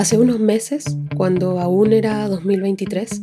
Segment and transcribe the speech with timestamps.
[0.00, 3.20] Hace unos meses, cuando aún era 2023,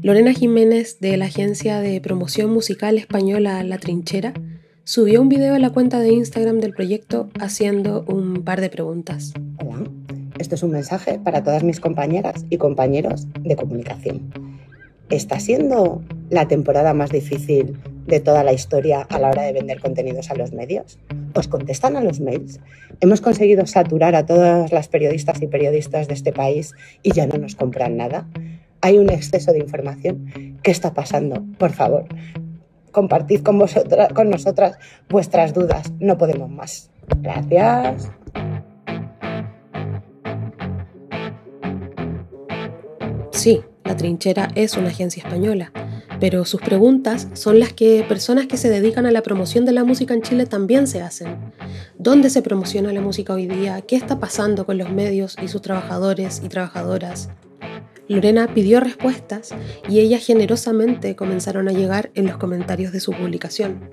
[0.00, 4.32] Lorena Jiménez de la agencia de promoción musical española La Trinchera
[4.84, 9.34] subió un video a la cuenta de Instagram del proyecto haciendo un par de preguntas.
[9.62, 9.84] Hola,
[10.38, 14.32] esto es un mensaje para todas mis compañeras y compañeros de comunicación.
[15.10, 19.78] ¿Está siendo la temporada más difícil de toda la historia a la hora de vender
[19.78, 20.98] contenidos a los medios?
[21.34, 22.60] ¿Os contestan a los mails?
[23.00, 27.38] Hemos conseguido saturar a todas las periodistas y periodistas de este país y ya no
[27.38, 28.28] nos compran nada.
[28.80, 30.58] Hay un exceso de información.
[30.62, 31.44] ¿Qué está pasando?
[31.58, 32.06] Por favor,
[32.92, 35.92] compartid con, vosotras, con nosotras vuestras dudas.
[35.98, 36.90] No podemos más.
[37.20, 38.10] Gracias.
[43.84, 45.72] La Trinchera es una agencia española
[46.20, 49.84] pero sus preguntas son las que personas que se dedican a la promoción de la
[49.84, 51.36] música en Chile también se hacen.
[51.98, 53.80] ¿Dónde se promociona la música hoy día?
[53.82, 57.30] ¿Qué está pasando con los medios y sus trabajadores y trabajadoras?
[58.08, 59.54] Lorena pidió respuestas
[59.88, 63.90] y ellas generosamente comenzaron a llegar en los comentarios de su publicación.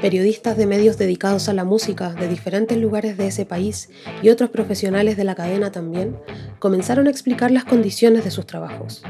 [0.00, 3.90] Periodistas de medios dedicados a la música de diferentes lugares de ese país
[4.22, 6.16] y otros profesionales de la cadena también
[6.60, 9.02] comenzaron a explicar las condiciones de sus trabajos.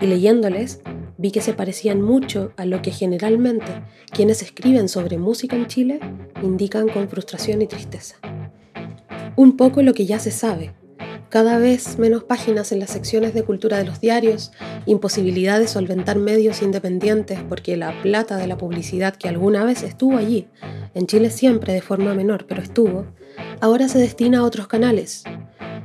[0.00, 0.80] Y leyéndoles,
[1.16, 3.70] vi que se parecían mucho a lo que generalmente
[4.10, 6.00] quienes escriben sobre música en Chile
[6.42, 8.16] indican con frustración y tristeza.
[9.36, 10.74] Un poco lo que ya se sabe,
[11.32, 14.52] cada vez menos páginas en las secciones de cultura de los diarios,
[14.84, 20.18] imposibilidad de solventar medios independientes porque la plata de la publicidad que alguna vez estuvo
[20.18, 20.46] allí,
[20.92, 23.06] en Chile siempre de forma menor, pero estuvo,
[23.62, 25.24] ahora se destina a otros canales,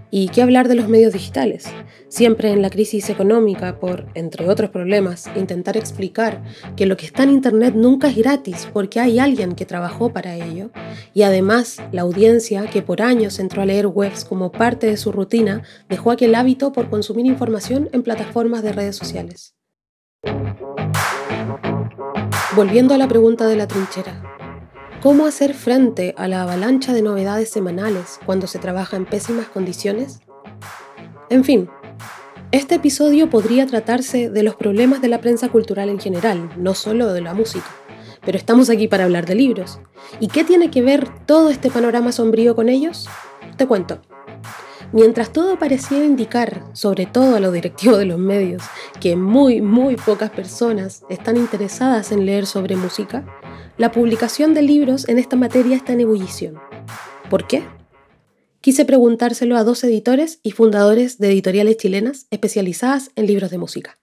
[0.09, 1.65] ¿Y qué hablar de los medios digitales?
[2.07, 6.43] Siempre en la crisis económica, por, entre otros problemas, intentar explicar
[6.77, 10.35] que lo que está en Internet nunca es gratis porque hay alguien que trabajó para
[10.35, 10.69] ello.
[11.13, 15.11] Y además, la audiencia, que por años entró a leer webs como parte de su
[15.11, 19.55] rutina, dejó aquel hábito por consumir información en plataformas de redes sociales.
[22.55, 24.36] Volviendo a la pregunta de la trinchera,
[25.01, 30.21] ¿Cómo hacer frente a la avalancha de novedades semanales cuando se trabaja en pésimas condiciones?
[31.29, 31.69] En fin,
[32.51, 37.13] este episodio podría tratarse de los problemas de la prensa cultural en general, no solo
[37.13, 37.67] de la música.
[38.25, 39.79] Pero estamos aquí para hablar de libros.
[40.19, 43.07] ¿Y qué tiene que ver todo este panorama sombrío con ellos?
[43.55, 44.01] Te cuento.
[44.93, 48.63] Mientras todo parecía indicar, sobre todo a los directivos de los medios,
[49.01, 53.25] que muy, muy pocas personas están interesadas en leer sobre música,
[53.77, 56.57] la publicación de libros en esta materia está en ebullición.
[57.29, 57.67] ¿Por qué?
[58.61, 63.97] Quise preguntárselo a dos editores y fundadores de editoriales chilenas especializadas en libros de música.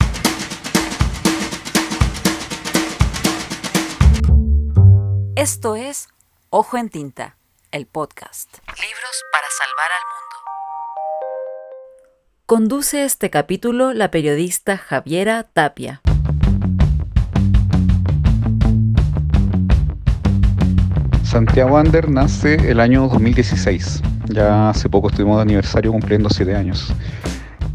[5.35, 6.09] Esto es
[6.51, 7.39] Ojo en Tinta,
[7.73, 8.59] el podcast.
[8.69, 10.14] Libros para salvar al mundo.
[12.47, 16.03] Conduce este capítulo la periodista Javiera Tapia.
[21.23, 24.03] Santiago Ander nace el año 2016.
[24.27, 26.93] Ya hace poco estuvimos de aniversario cumpliendo siete años.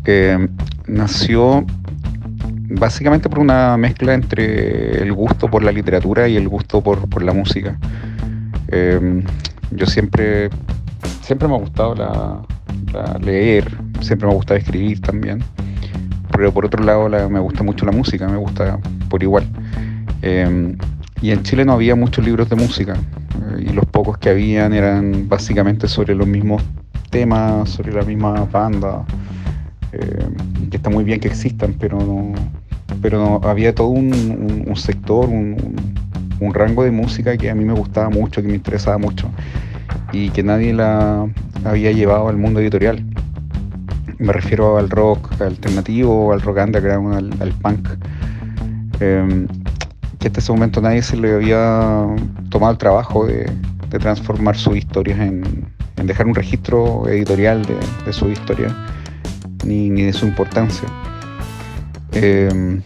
[0.06, 0.38] Eh,
[0.86, 1.66] nació
[2.70, 7.34] básicamente por una mezcla entre el gusto por la literatura y el gusto por, la
[7.34, 7.80] música.
[8.68, 9.24] Eh,
[9.72, 10.52] yo siempre,
[11.24, 15.44] siempre me ha gustado la, leer, siempre me ha gustado escribir también.
[16.32, 18.80] Pero por otro lado me gusta mucho la música, me gusta
[19.10, 19.48] por igual.
[20.22, 20.76] Eh,
[21.22, 22.96] y en Chile no había muchos libros de música
[23.58, 26.62] y los pocos que habían eran básicamente sobre los mismos
[27.10, 29.06] temas, sobre la misma banda,
[29.92, 30.28] eh,
[30.70, 32.34] que está muy bien que existan, pero no,
[33.02, 38.42] pero había todo un, sector, un, rango de música que a mí me gustaba mucho,
[38.42, 39.30] que me interesaba mucho
[40.12, 41.28] y que nadie la
[41.64, 43.04] había llevado al mundo editorial.
[44.20, 47.90] Me refiero al rock alternativo, al rock underground, al, al punk.
[49.00, 49.48] Eh,
[50.20, 52.06] que hasta ese momento nadie se le había
[52.50, 53.50] tomado el trabajo de,
[53.90, 55.66] transformar sus historias en,
[55.96, 58.76] dejar un registro editorial de, su historia
[59.66, 60.88] ni, de su importancia.
[62.12, 62.82] Eh,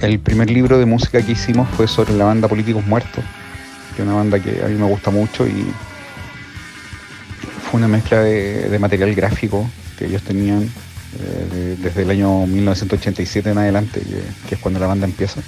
[0.00, 3.24] el primer libro de música que hicimos fue sobre la banda Políticos Muertos,
[3.94, 5.72] que es una banda que a mí me gusta mucho y
[7.76, 9.68] una mezcla de material gráfico
[9.98, 10.70] que ellos tenían
[11.18, 14.02] eh, desde el año 1987 en adelante,
[14.48, 15.40] que, es cuando la banda empieza.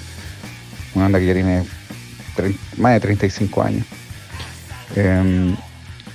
[0.94, 1.64] Una banda que ya tiene
[2.76, 3.84] más de 35 años.
[4.96, 5.56] Em,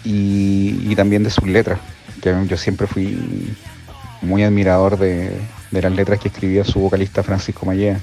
[0.03, 1.79] y, también de sus letras,
[2.21, 3.55] que yo siempre fui
[4.21, 5.31] muy admirador de,
[5.71, 7.99] las letras que escribía su vocalista Francisco Mallea.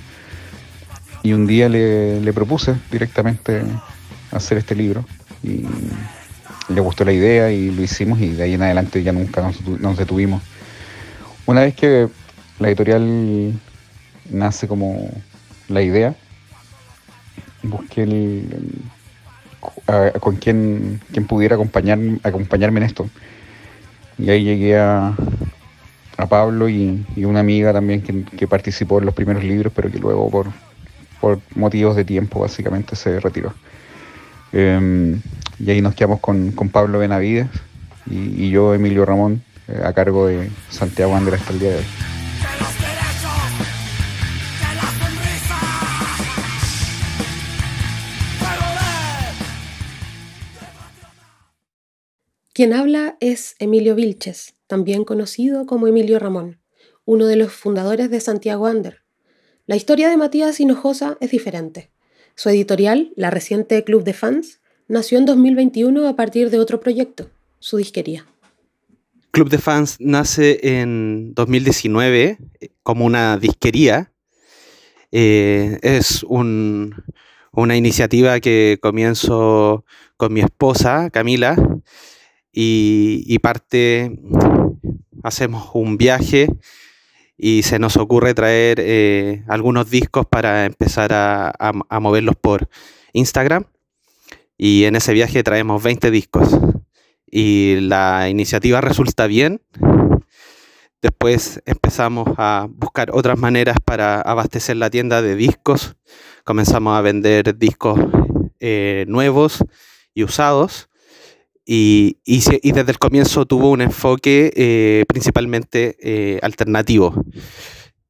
[1.23, 3.63] Y un día le, propuse directamente
[4.31, 5.05] hacer este libro.
[5.43, 5.65] Y,
[6.73, 9.97] le gustó la idea y lo hicimos y de ahí en adelante ya nunca nos,
[9.97, 10.43] detuvimos.
[11.47, 12.09] Una vez que
[12.59, 13.59] la editorial
[14.31, 15.11] nace como
[15.69, 16.15] la idea,
[17.63, 18.43] busqué
[20.21, 23.11] con quién, pudiera acompañar, acompañarme en esto.
[24.19, 25.15] Y ahí llegué a,
[26.17, 30.31] a Pablo y, una amiga también que, participó en los primeros libros, pero que luego
[30.31, 30.47] por,
[31.21, 33.55] por motivos de tiempo básicamente se retiró.
[34.53, 35.21] Em,
[35.61, 37.49] y ahí nos quedamos con, Pablo Benavides
[38.11, 41.85] y, yo, Emilio Ramón, eh, a cargo de Santiago Andrés hasta el día de hoy.
[52.53, 56.61] Quien habla es Emilio Vilches, también conocido como Emilio Ramón,
[57.05, 59.03] uno de los fundadores de Santiago Ander.
[59.67, 61.91] La historia de Matías Hinojosa es diferente.
[62.35, 64.60] Su editorial, la reciente Club de Fans,
[64.91, 68.27] nació en 2021 a partir de otro proyecto, su disquería.
[69.31, 74.13] Club de Fans nace en 2019 eh, como una disquería.
[75.13, 79.85] Eh, es una iniciativa que comienzo
[80.17, 81.57] con mi esposa, Camila,
[82.53, 84.19] y, parte,
[85.23, 86.49] hacemos un viaje
[87.37, 92.69] y se nos ocurre traer eh, algunos discos para empezar a, moverlos por
[93.13, 93.67] Instagram.
[94.63, 96.51] Y en ese viaje traemos 20 discos.
[97.25, 99.63] Y la iniciativa resulta bien.
[101.01, 105.97] Después empezamos a buscar otras maneras para abastecer la tienda de discos.
[106.45, 107.99] Comenzamos a vender discos
[108.61, 109.65] eh, nuevos
[110.13, 110.91] y usados.
[111.65, 117.15] Y, desde el comienzo tuvo un enfoque eh, principalmente eh, alternativo.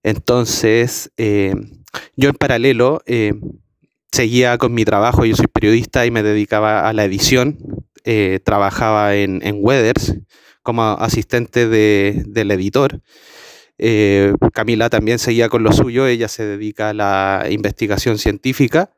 [0.03, 3.03] Entonces, yo en paralelo
[4.13, 7.59] seguía con mi trabajo, yo soy periodista y me dedicaba a la edición,
[8.45, 10.17] trabajaba en, en, Weathers
[10.63, 13.01] como asistente del editor.
[14.53, 18.91] Camila también seguía con lo suyo, ella se dedica a la investigación científica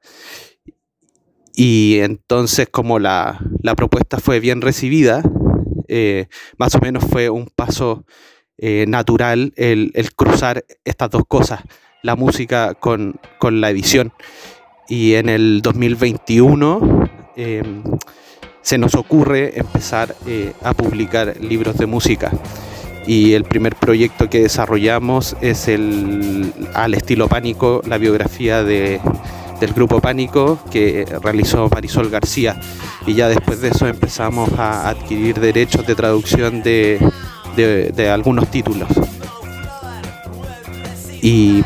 [1.55, 3.39] y entonces como la,
[3.77, 5.23] propuesta fue bien recibida,
[5.89, 6.27] eh,
[6.59, 8.05] más o menos fue un paso
[8.59, 11.63] eh, natural el, cruzar estas dos cosas,
[12.03, 14.13] la música con, la edición.
[14.93, 17.83] Y en el 2021 em,
[18.61, 22.31] se nos ocurre empezar eh, a publicar libros de música.
[23.07, 29.01] Y el primer proyecto que desarrollamos es el, al estilo pánico, la biografía de
[29.61, 32.61] del grupo Pánico que realizó Marisol García.
[33.07, 36.99] Y ya después de eso empezamos a adquirir derechos de traducción de,
[38.13, 38.91] algunos títulos.
[41.23, 41.65] Y,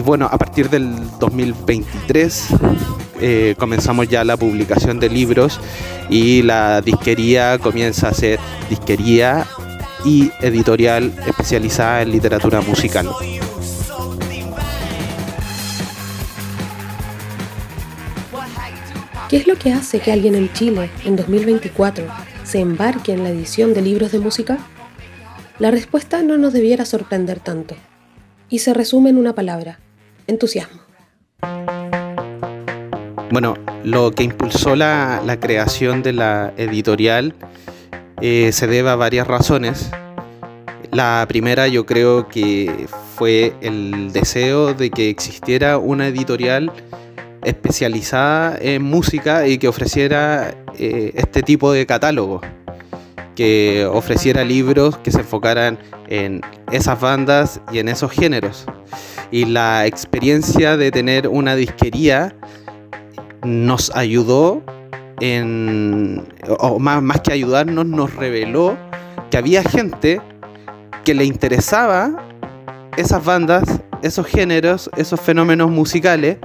[0.00, 2.48] bueno, a partir del 2023
[3.20, 5.60] eh, comenzamos ya la publicación de libros
[6.08, 8.38] y la disquería comienza a ser
[8.70, 9.46] disquería
[10.04, 13.08] y editorial especializada en literatura musical.
[19.28, 22.06] ¿Qué es lo que hace que alguien en Chile, en 2024,
[22.44, 24.58] se embarque en la edición de libros de música?
[25.58, 27.74] La respuesta no nos debiera sorprender tanto,
[28.48, 29.78] y se resume en una palabra,
[30.26, 30.80] entusiasmo.
[33.30, 37.34] Bueno, lo que impulsó la, creación de la editorial
[38.20, 39.90] eh, se debe a varias razones.
[40.90, 42.86] La primera yo creo que
[43.16, 46.72] fue el deseo de que existiera una editorial
[47.44, 52.40] especializada en música y que ofreciera eh, este tipo de catálogo,
[53.38, 55.78] que ofreciera libros que se enfocaran
[56.08, 56.40] en
[56.72, 58.66] esas bandas y en esos géneros.
[59.30, 62.34] Y la experiencia de tener una disquería
[63.44, 64.60] nos ayudó
[65.20, 66.26] en,
[66.58, 68.76] o más, más que ayudarnos, nos reveló
[69.30, 70.20] que había gente
[71.04, 72.10] que le interesaba
[72.96, 73.62] esas bandas,
[74.02, 76.38] esos géneros, esos fenómenos musicales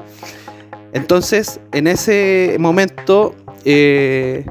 [0.93, 3.33] entonces, en ese momento
[3.65, 4.45] eh,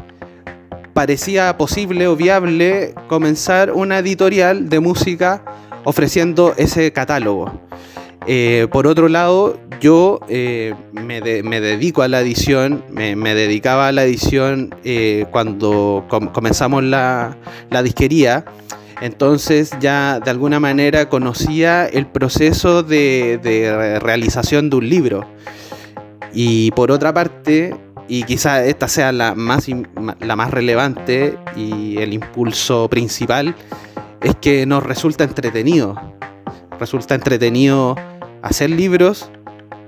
[0.92, 5.44] parecía posible o viable comenzar una editorial de música
[5.84, 7.60] ofreciendo ese catálogo.
[8.26, 14.04] Eh, por otro lado, yo eh, me, dedico a la edición, me, dedicaba a la
[14.04, 14.74] edición
[15.32, 17.36] cuando comenzamos la,
[17.82, 18.44] disquería,
[19.00, 25.26] entonces ya de alguna manera conocía el proceso de realización de un libro.
[26.32, 27.74] Y por otra parte,
[28.12, 29.68] y quizá esta sea la más,
[30.20, 33.56] la más relevante y el impulso principal,
[34.20, 35.98] es que nos resulta entretenido.
[36.78, 37.96] Resulta entretenido
[38.42, 39.30] hacer libros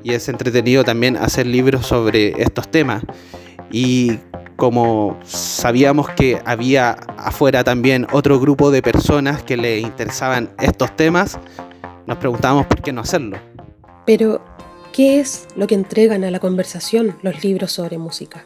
[0.02, 3.02] y es entretenido también hacer libros sobre estos temas.
[3.70, 4.20] Y
[4.56, 11.38] como sabíamos que había afuera también otro grupo de personas que le interesaban estos temas,
[12.06, 13.36] nos preguntábamos por qué no hacerlo.
[14.06, 14.42] Pero,
[14.94, 18.44] ¿qué es lo que entregan a la conversación los libros sobre música?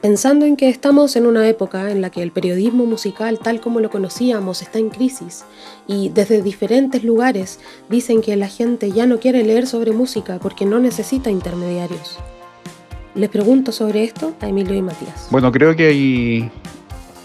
[0.00, 3.80] Pensando en que estamos en una época en la que el periodismo musical tal como
[3.80, 5.44] lo conocíamos está en crisis
[5.86, 10.64] y desde diferentes lugares dicen que la gente ya no quiere leer sobre música porque
[10.64, 12.18] no necesita intermediarios.
[13.14, 15.28] Les pregunto sobre esto a Emilio y Matías.
[15.30, 16.50] Bueno, creo que hay,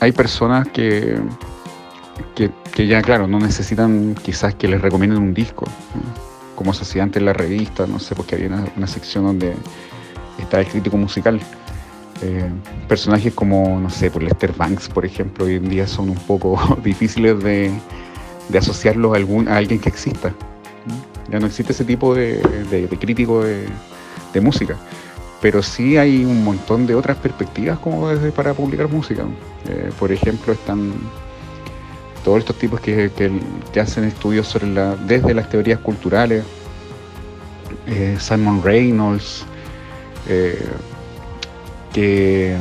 [0.01, 1.17] hay personas que,
[2.36, 5.65] que, ya, claro, no necesitan quizás que les recomienden un disco,
[6.62, 9.56] como se hacía antes en la revista, no sé, porque había una, sección donde
[10.38, 11.41] estaba el crítico musical.
[12.22, 12.51] Eh,
[12.88, 16.60] personajes como, no sé, por Lester Banks, por ejemplo, hoy en día son un poco
[16.84, 17.72] difíciles de,
[18.50, 20.32] de asociarlos a, algún, a alguien que exista.
[21.32, 22.38] Ya no existe ese tipo de,
[22.70, 23.65] de, crítico de,
[24.34, 24.77] de música
[25.41, 29.24] pero sí hay un montón de otras perspectivas como desde para publicar música.
[29.68, 30.94] Eh, por ejemplo, están
[32.24, 33.12] todos estos tipos que,
[33.80, 36.44] hacen estudios sobre la, desde las teorías culturales,
[37.88, 39.46] eh, Simon Reynolds,
[40.28, 40.63] eh,
[41.94, 42.56] que,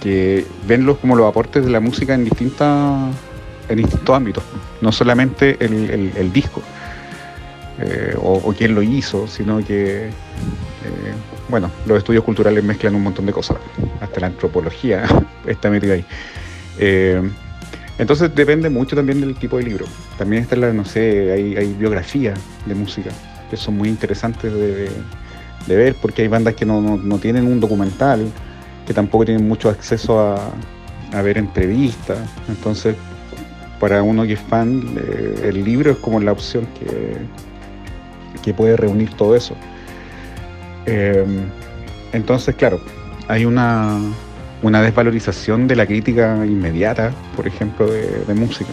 [0.00, 3.14] que ven como los aportes de la música en, distintas,
[3.68, 4.44] en distintos ámbitos,
[4.80, 6.62] no solamente el, disco.
[8.18, 10.10] o, o quién lo hizo, sino que
[11.52, 13.58] bueno, los estudios culturales mezclan un montón de cosas,
[14.00, 15.04] hasta la antropología
[15.46, 16.04] está metida ahí.
[16.78, 17.22] Eh,
[17.98, 19.86] entonces depende mucho también del tipo de libro.
[20.18, 23.10] También está la, no sé, hay, biografías de música
[23.50, 24.90] que son muy interesantes de,
[25.68, 28.26] ver porque hay bandas que no, tienen un documental,
[28.86, 32.18] que tampoco tienen mucho acceso a, ver entrevistas.
[32.48, 32.96] Entonces,
[33.78, 37.16] para uno que es fan, eh, el libro es como la opción que,
[38.42, 39.54] que puede reunir todo eso.
[40.86, 41.24] Eh,
[42.12, 42.80] entonces, claro,
[43.28, 43.98] hay una,
[44.70, 48.70] desvalorización de la crítica inmediata, por ejemplo, de, música.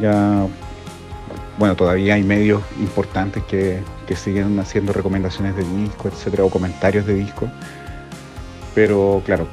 [0.00, 0.46] Ya,
[1.58, 3.82] bueno, todavía hay medios importantes que,
[4.14, 7.48] siguen haciendo recomendaciones de disco, etcétera, o comentarios de disco.
[8.74, 9.48] Pero claro,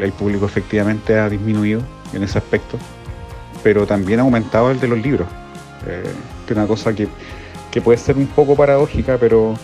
[0.00, 1.82] el, público efectivamente ha disminuido
[2.12, 2.78] en ese aspecto,
[3.64, 5.26] pero también ha aumentado el de los libros,
[5.88, 6.04] eh,
[6.46, 7.08] que es una cosa que,
[7.72, 9.56] que puede ser un poco paradójica, pero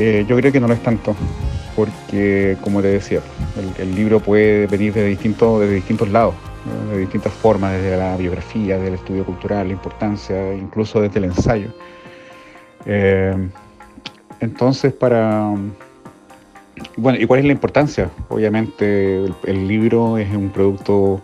[0.00, 1.16] eh, yo creo que no lo es tanto,
[1.74, 3.20] porque como te decía,
[3.80, 6.36] el, libro puede venir de distintos, de distintos lados,
[6.92, 11.24] de distintas formas, desde la biografía, desde el estudio cultural, la importancia, incluso desde el
[11.24, 11.74] ensayo.
[12.86, 13.34] Eh,
[14.38, 15.52] entonces, para...
[16.96, 18.08] Bueno, ¿y cuál es la importancia?
[18.28, 21.20] Obviamente el, libro es un producto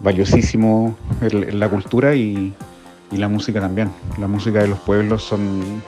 [0.00, 2.52] valiosísimo en, la cultura y,
[3.12, 3.88] y la música también.
[4.18, 5.80] La música de los pueblos son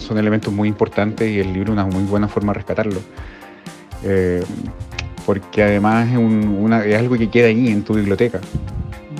[0.00, 3.00] son elementos muy importantes y el libro es una muy buena forma de rescatarlo.
[4.02, 4.42] Eh,
[5.26, 8.40] porque además es, algo que queda ahí en tu biblioteca.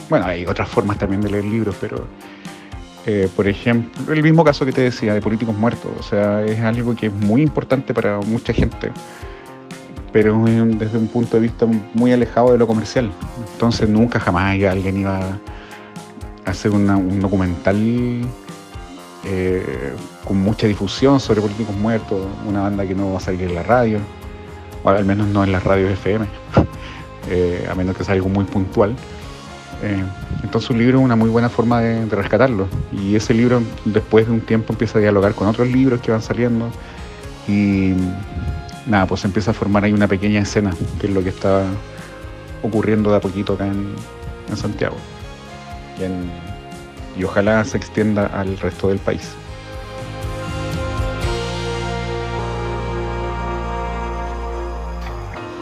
[0.08, 2.06] Bueno, hay otras formas también de leer libros, pero
[3.06, 6.58] eh, por ejemplo, el mismo caso que te decía de políticos muertos, o sea, es
[6.60, 8.90] algo que es muy importante para mucha gente,
[10.12, 13.10] pero desde un punto de vista muy alejado de lo comercial.
[13.52, 18.26] Entonces nunca jamás alguien iba a hacer un documental
[19.24, 23.54] eh, con mucha difusión sobre políticos muertos, una banda que no va a salir en
[23.54, 23.98] la radio,
[24.82, 26.26] o al menos no en las radios FM,
[27.28, 28.94] eh, a menos que sea algo muy puntual.
[29.82, 30.02] Eh,
[30.42, 32.66] entonces un libro es una muy buena forma de, rescatarlo.
[32.92, 36.22] Y ese libro después de un tiempo empieza a dialogar con otros libros que van
[36.22, 36.70] saliendo
[37.46, 37.94] y
[38.86, 41.64] nada, pues empieza a formar ahí una pequeña escena, que es lo que está
[42.62, 43.94] ocurriendo de a poquito acá en,
[44.56, 44.96] Santiago
[45.96, 46.02] y
[47.24, 49.34] ojalá se extienda al resto del país.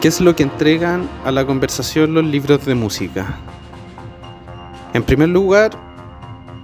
[0.00, 3.37] ¿Qué es lo que entregan a la conversación los libros de música?
[4.95, 5.73] En primer lugar,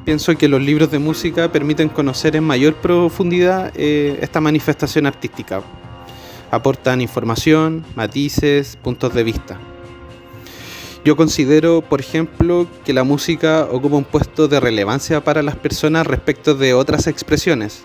[0.04, 5.62] pienso que los libros de música permiten conocer en mayor profundidad eh, esta manifestación artística.
[6.52, 9.58] Aportan información, matices, puntos de vista.
[11.04, 16.06] Yo considero, por ejemplo, que la música ocupa un puesto de relevancia para las personas
[16.06, 17.82] respecto de otras expresiones.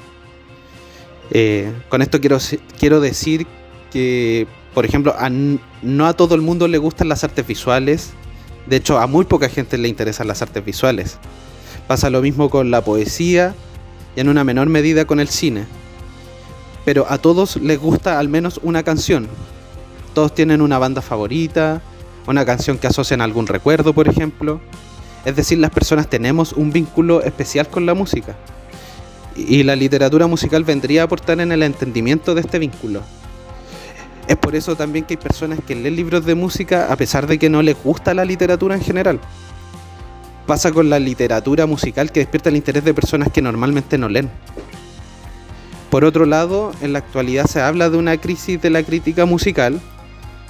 [1.31, 2.38] Eh, con esto quiero,
[2.79, 3.45] quiero decir
[3.91, 5.13] que, por ejemplo,
[5.81, 8.11] no a todo el mundo le gustan las artes visuales.
[8.67, 11.17] De hecho, a muy poca gente le interesan las artes visuales.
[11.88, 13.53] Pasa lo mismo con la poesía
[14.15, 15.65] y en una menor medida con el cine.
[16.85, 19.27] Pero a todos les gusta al menos una canción.
[20.13, 21.81] Todos tienen una banda favorita,
[22.29, 24.62] una canción que asocian algún recuerdo, por ejemplo.
[25.25, 28.36] Es decir, las personas tenemos un vínculo especial con la música.
[29.36, 33.01] Y la literatura musical vendría a aportar en el entendimiento de este vínculo.
[34.27, 37.39] Es por eso también que hay personas que leen libros de música a pesar de
[37.39, 39.19] que no les gusta la literatura en general.
[40.45, 44.29] Pasa con la literatura musical que despierta el interés de personas que normalmente no leen.
[45.89, 49.81] Por otro lado, en la actualidad se habla de una crisis de la crítica musical,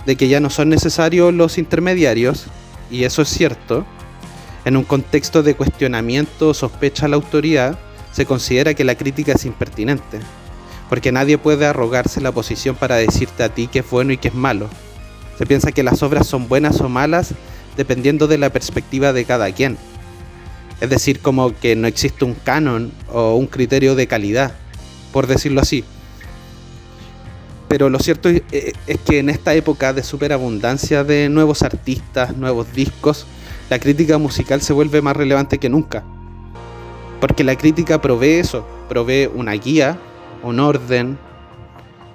[0.05, 2.45] de que ya no son necesarios los intermediarios,
[2.89, 3.85] y eso es cierto.
[4.65, 7.77] En un contexto de cuestionamiento o sospecha a la autoridad,
[8.11, 10.19] se considera que la crítica es impertinente,
[10.89, 14.29] porque nadie puede arrogarse la posición para decirte a ti qué es bueno y qué
[14.29, 14.67] es malo.
[15.37, 17.33] Se piensa que las obras son buenas o malas
[17.77, 19.77] dependiendo de la perspectiva de cada quien.
[20.81, 24.53] Es decir, como que no existe un canon o un criterio de calidad
[25.11, 25.83] por decirlo así.
[27.69, 28.43] Pero lo cierto es,
[29.05, 33.27] que en esta época de superabundancia de nuevos artistas, nuevos discos,
[33.69, 36.03] la crítica musical se vuelve más relevante que nunca.
[37.21, 39.99] Porque la crítica provee eso, provee una guía,
[40.41, 41.19] un orden,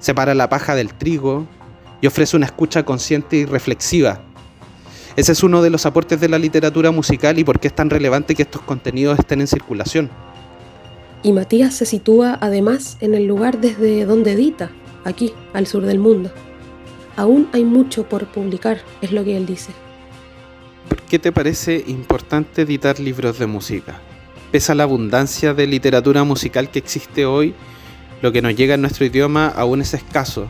[0.00, 1.46] separa la paja del trigo
[2.00, 4.23] y ofrece una escucha consciente y reflexiva.
[5.14, 7.90] Ese es uno de los aportes de la literatura musical y por qué es tan
[7.90, 10.11] relevante que estos contenidos estén en circulación.
[11.23, 14.73] Y Matías se sitúa además en el lugar desde donde edita,
[15.04, 16.30] aquí, al sur del mundo.
[17.16, 19.73] Aún hay mucho por publicar, es lo que él dice.
[20.88, 24.00] ¿Por qué te parece importante editar libros de música?
[24.50, 27.54] Pese a la abundancia de literatura musical que existe hoy,
[28.23, 30.49] lo que nos llega en nuestro idioma aún es escaso.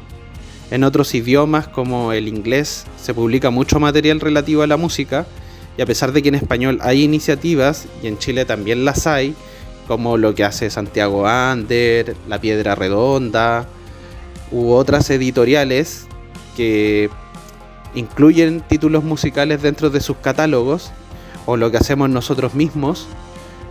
[0.70, 5.26] En otros idiomas como el inglés se publica mucho material relativo a la música
[5.76, 9.34] y a pesar de que en español hay iniciativas y en Chile también las hay,
[9.86, 13.68] como lo que hace Santiago Ander, La Piedra Redonda,
[14.50, 16.06] u otras editoriales
[16.56, 17.10] que
[17.94, 20.90] incluyen títulos musicales dentro de sus catálogos,
[21.46, 23.06] o lo que hacemos nosotros mismos,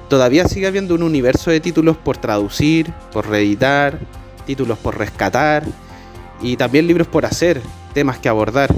[0.10, 4.00] todavía sigue habiendo un universo de títulos por traducir, por reeditar,
[4.46, 5.64] títulos por rescatar,
[6.42, 7.62] y también libros por hacer,
[7.94, 8.74] temas que abordar.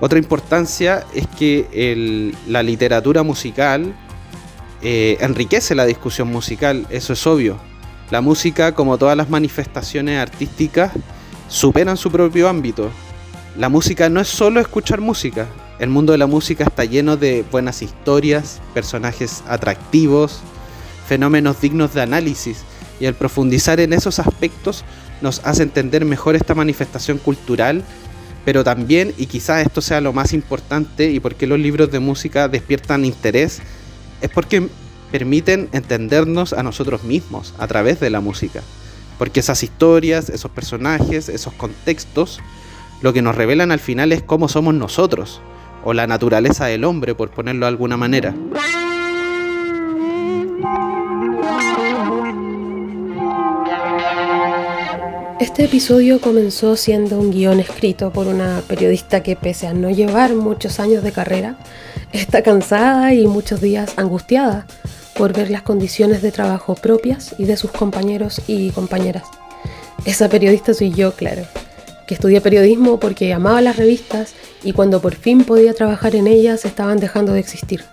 [0.00, 3.94] Otra importancia es que la literatura musical
[4.82, 7.71] eh, enriquece la discusión musical, eso es obvio.
[8.12, 10.92] La música, como todas las manifestaciones artísticas,
[11.48, 12.90] superan su propio ámbito.
[13.56, 15.46] La música no es solo escuchar música.
[15.78, 20.40] El mundo de la música está lleno de buenas historias, personajes atractivos,
[21.08, 22.64] fenómenos dignos de análisis,
[23.00, 24.84] y al profundizar en esos aspectos
[25.22, 27.82] nos hace entender mejor esta manifestación cultural,
[28.44, 31.98] pero también, y quizás esto sea lo más importante, y por qué los libros de
[31.98, 33.62] música despiertan interés,
[34.20, 34.68] es porque
[35.12, 38.62] permiten entendernos a nosotros mismos a través de la música.
[39.18, 42.40] Porque esas historias, esos personajes, esos contextos,
[43.02, 45.42] lo que nos revelan al final es cómo somos nosotros,
[45.84, 48.34] o la naturaleza del hombre, por ponerlo de alguna manera.
[55.40, 60.34] Este episodio comenzó siendo un guion escrito por una periodista que pese a no llevar
[60.34, 61.58] muchos años de carrera,
[62.12, 64.66] está cansada y muchos días angustiada
[65.16, 69.24] por ver las condiciones de trabajo propias y de sus compañeros y compañeras.
[70.04, 71.42] Esa periodista soy yo, claro,
[72.06, 76.64] que estudié periodismo porque amaba las revistas y cuando por fin podía trabajar en ellas
[76.64, 77.84] estaban dejando de existir.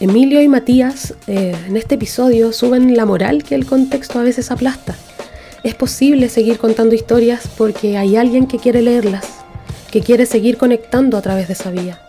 [0.00, 4.50] Emilio y Matías eh, en este episodio suben la moral que el contexto a veces
[4.50, 4.96] aplasta
[5.62, 9.26] es posible seguir contando historias porque hay alguien que quiere leerlas,
[9.90, 12.00] que quiere seguir conectando a través de esa vía.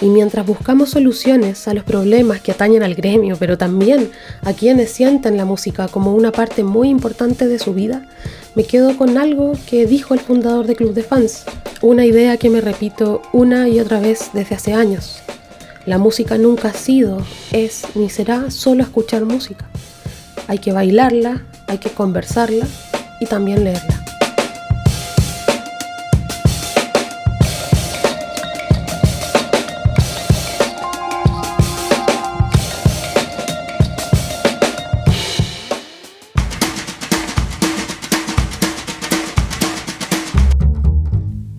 [0.00, 4.10] Y mientras buscamos soluciones a los problemas que atañen al gremio, pero también
[4.42, 8.06] a quienes sienten la música como una parte muy importante de su vida,
[8.54, 11.44] me quedo con algo que dijo el fundador de Club de Fans,
[11.82, 15.20] una idea que me repito una y otra vez desde hace años.
[15.86, 17.18] La música nunca ha sido,
[17.52, 19.66] es ni será solo escuchar música.
[20.46, 22.66] Hay que bailarla, hay que conversarla
[23.20, 23.99] y también leerla.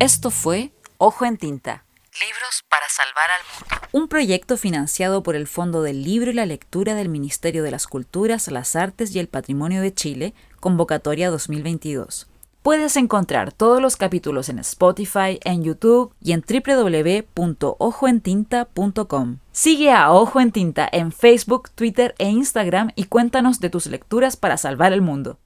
[0.02, 1.86] Esto fue Ojo en Tinta.
[2.20, 3.68] Libros para salvar al mundo.
[3.92, 7.86] Un proyecto financiado por el Fondo del Libro y la Lectura del Ministerio de las
[7.86, 12.28] Culturas, las Artes y el Patrimonio de Chile, convocatoria 2022.
[12.64, 19.38] Puedes encontrar todos los capítulos en Spotify, en YouTube y en www.ojoentinta.com.
[19.52, 24.36] Sigue a Ojo en Tinta en Facebook, Twitter e Instagram y cuéntanos de tus lecturas
[24.36, 25.38] para salvar el mundo.